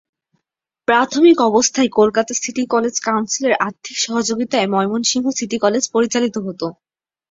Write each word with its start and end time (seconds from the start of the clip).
প্রাথমিক 0.87 1.37
অবস্থায় 1.49 1.89
Kolkata 1.91 2.33
city 2.35 2.63
college 2.73 2.95
কাউন্সিলের 3.01 3.53
আর্থিক 3.65 3.95
সহযোগিতায় 3.97 4.67
ময়মনসিংহ 4.67 5.25
সিটি 5.37 5.57
কলেজ 5.65 5.83
পরিচালিত 5.95 6.35
হতো। 6.45 6.67